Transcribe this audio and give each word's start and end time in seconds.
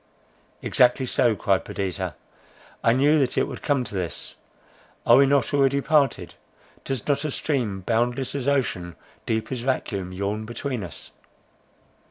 "Exactly 0.63 1.05
so," 1.05 1.35
cried 1.35 1.63
Perdita, 1.63 2.15
"I 2.83 2.93
knew 2.93 3.19
that 3.19 3.37
it 3.37 3.47
would 3.47 3.61
come 3.61 3.83
to 3.83 3.93
this! 3.93 4.33
Are 5.05 5.17
we 5.17 5.27
not 5.27 5.53
already 5.53 5.79
parted? 5.79 6.33
Does 6.83 7.07
not 7.07 7.23
a 7.23 7.29
stream, 7.29 7.81
boundless 7.81 8.33
as 8.33 8.47
ocean, 8.47 8.95
deep 9.27 9.51
as 9.51 9.59
vacuum, 9.59 10.11
yawn 10.11 10.45
between 10.45 10.83
us?" 10.83 11.11